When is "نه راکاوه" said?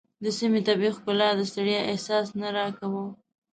2.39-3.05